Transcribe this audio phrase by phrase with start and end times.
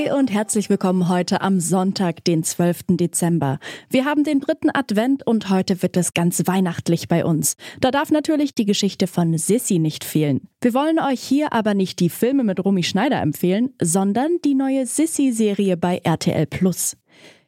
[0.00, 2.96] Hi und herzlich willkommen heute am Sonntag, den 12.
[2.96, 3.58] Dezember.
[3.90, 7.56] Wir haben den dritten Advent und heute wird es ganz weihnachtlich bei uns.
[7.80, 10.48] Da darf natürlich die Geschichte von Sissy nicht fehlen.
[10.62, 14.86] Wir wollen euch hier aber nicht die Filme mit Romy Schneider empfehlen, sondern die neue
[14.86, 16.96] Sissy-Serie bei RTL Plus.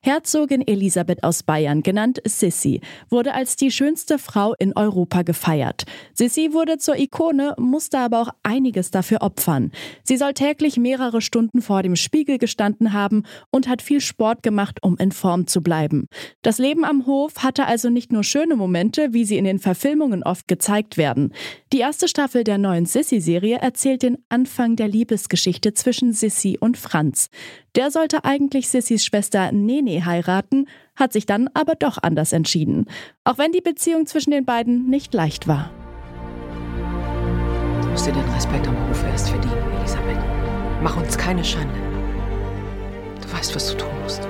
[0.05, 5.85] Herzogin Elisabeth aus Bayern, genannt Sissi, wurde als die schönste Frau in Europa gefeiert.
[6.13, 9.71] Sissi wurde zur Ikone, musste aber auch einiges dafür opfern.
[10.03, 14.81] Sie soll täglich mehrere Stunden vor dem Spiegel gestanden haben und hat viel Sport gemacht,
[14.83, 16.09] um in Form zu bleiben.
[16.43, 20.25] Das Leben am Hof hatte also nicht nur schöne Momente, wie sie in den Verfilmungen
[20.25, 21.33] oft gezeigt werden.
[21.73, 27.31] Die erste Staffel der neuen Sissi-Serie erzählt den Anfang der Liebesgeschichte zwischen Sissi und Franz.
[27.75, 32.85] Der sollte eigentlich Sissys Schwester Nene heiraten, hat sich dann aber doch anders entschieden.
[33.25, 35.71] Auch wenn die Beziehung zwischen den beiden nicht leicht war.
[37.81, 40.19] Du musst dir den Respekt am Hof erst verdienen, Elisabeth.
[40.83, 41.75] Mach uns keine Schande.
[43.23, 44.29] Du weißt, was du tun musst.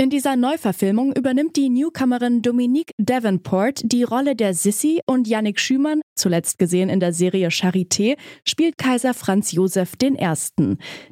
[0.00, 6.02] In dieser Neuverfilmung übernimmt die Newcomerin Dominique Davenport die Rolle der Sissy und Yannick Schümann,
[6.14, 10.16] zuletzt gesehen in der Serie Charité, spielt Kaiser Franz Josef I.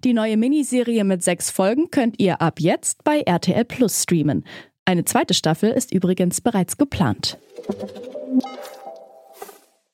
[0.04, 4.44] Die neue Miniserie mit sechs Folgen könnt ihr ab jetzt bei RTL Plus streamen.
[4.84, 7.38] Eine zweite Staffel ist übrigens bereits geplant.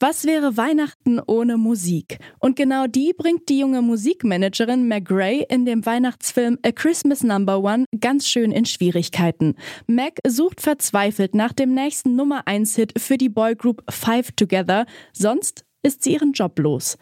[0.03, 2.19] Was wäre Weihnachten ohne Musik?
[2.41, 7.63] Und genau die bringt die junge Musikmanagerin Meg Ray in dem Weihnachtsfilm A Christmas Number
[7.63, 9.55] One ganz schön in Schwierigkeiten.
[9.87, 15.65] Meg sucht verzweifelt nach dem nächsten Nummer 1 Hit für die Boygroup Five Together, sonst
[15.85, 16.99] ist sie ihren Job los.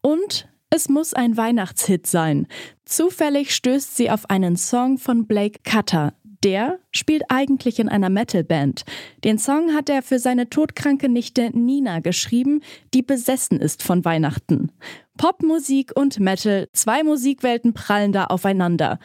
[0.00, 2.46] Und es muss ein Weihnachtshit sein.
[2.84, 6.14] Zufällig stößt sie auf einen Song von Blake Cutter,
[6.44, 8.84] der spielt eigentlich in einer Metalband.
[9.24, 12.60] Den Song hat er für seine todkranke Nichte Nina geschrieben,
[12.92, 14.70] die besessen ist von Weihnachten.
[15.16, 18.98] Popmusik und Metal, zwei Musikwelten prallen da aufeinander.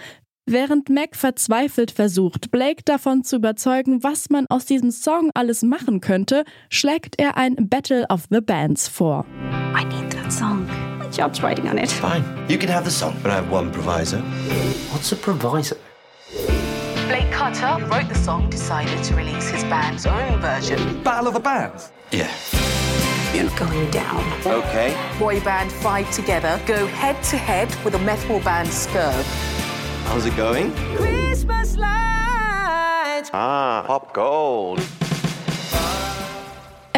[0.45, 6.01] Während Mac verzweifelt versucht, Blake davon zu überzeugen, was man aus diesem Song alles machen
[6.01, 9.25] könnte, schlägt er ein Battle of the Bands vor.
[9.79, 10.66] I need that song.
[10.97, 11.91] My job's writing on it.
[11.91, 12.25] Fine.
[12.47, 14.17] You can have the song, but I have one proviso.
[14.91, 15.75] What's a proviso?
[17.49, 21.01] Blake Cutter, who wrote the song, decided to release his band's own version.
[21.03, 21.91] Battle of the Bands?
[22.11, 22.31] Yeah.
[23.33, 24.23] You're going down.
[24.45, 24.95] Okay.
[25.17, 29.23] Boy band Five Together go head to head with a metal band Skirb.
[30.05, 30.73] How's it going?
[30.95, 33.29] Christmas lights.
[33.33, 34.81] Ah, Pop Gold.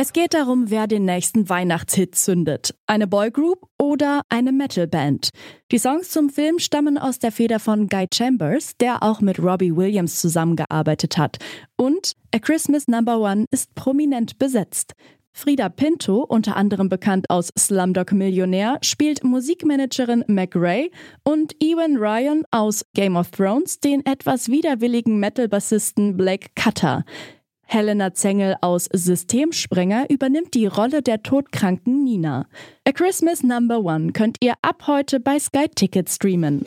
[0.03, 2.73] Es geht darum, wer den nächsten Weihnachtshit zündet.
[2.87, 5.29] Eine Boygroup oder eine Metalband.
[5.71, 9.75] Die Songs zum Film stammen aus der Feder von Guy Chambers, der auch mit Robbie
[9.75, 11.37] Williams zusammengearbeitet hat.
[11.77, 14.93] Und A Christmas Number One ist prominent besetzt.
[15.33, 20.89] Frida Pinto, unter anderem bekannt aus Slumdog Millionär, spielt Musikmanagerin Meg Ray
[21.23, 27.05] und Ewan Ryan aus Game of Thrones den etwas widerwilligen Metal-Bassisten Blake Cutter.
[27.73, 32.45] Helena Zengel aus Systemsprenger übernimmt die Rolle der todkranken Nina.
[32.85, 36.65] A Christmas Number One könnt ihr ab heute bei Sky Ticket streamen.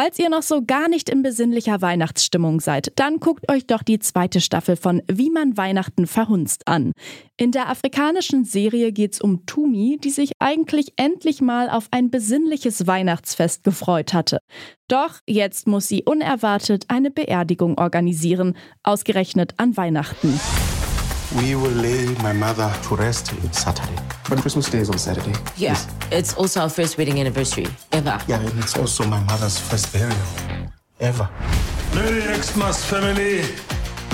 [0.00, 3.98] Falls ihr noch so gar nicht in besinnlicher Weihnachtsstimmung seid, dann guckt euch doch die
[3.98, 6.92] zweite Staffel von Wie man Weihnachten verhunzt an.
[7.36, 12.86] In der afrikanischen Serie geht's um Tumi, die sich eigentlich endlich mal auf ein besinnliches
[12.86, 14.38] Weihnachtsfest gefreut hatte.
[14.86, 20.38] Doch jetzt muss sie unerwartet eine Beerdigung organisieren, ausgerechnet an Weihnachten.
[21.36, 24.00] We will lay my mother to rest on Saturday.
[24.30, 25.34] But Christmas Day is on Saturday.
[25.58, 25.78] Yeah,
[26.10, 28.18] it's also our first wedding anniversary ever.
[28.26, 30.16] Yeah, and it's also my mother's first burial
[31.00, 31.28] ever.
[31.94, 33.42] Merry Xmas, family!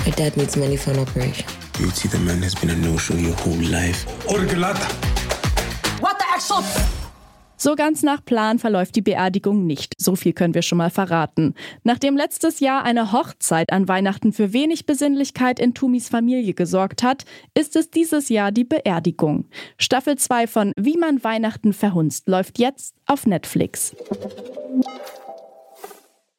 [0.05, 1.47] My dad needs money for an operation.
[1.77, 4.05] Beauty, the man has been a no-show your whole life.
[4.27, 4.91] Orgelata!
[6.01, 6.63] What the actual...
[7.57, 9.93] So ganz nach Plan verläuft die Beerdigung nicht.
[9.97, 11.53] So viel können wir schon mal verraten.
[11.83, 17.25] Nachdem letztes Jahr eine Hochzeit an Weihnachten für wenig Besinnlichkeit in Tumis Familie gesorgt hat,
[17.53, 19.45] ist es dieses Jahr die Beerdigung.
[19.77, 23.95] Staffel 2 von Wie man Weihnachten verhunzt läuft jetzt auf Netflix.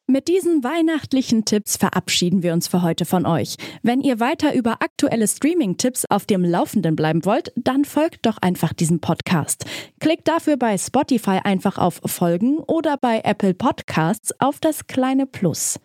[0.09, 3.57] Mit diesen weihnachtlichen Tipps verabschieden wir uns für heute von euch.
[3.83, 8.71] Wenn ihr weiter über aktuelle Streaming-Tipps auf dem Laufenden bleiben wollt, dann folgt doch einfach
[8.71, 9.65] diesem Podcast.
[9.99, 15.77] Klickt dafür bei Spotify einfach auf Folgen oder bei Apple Podcasts auf das kleine Plus.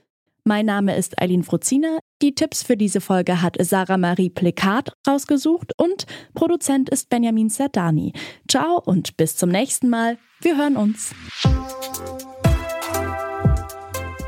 [0.45, 1.99] Mein Name ist Eileen Fruzina.
[2.23, 8.13] Die Tipps für diese Folge hat Sarah Marie Plekat rausgesucht und Produzent ist Benjamin Sardani.
[8.49, 10.17] Ciao und bis zum nächsten Mal.
[10.41, 11.13] Wir hören uns.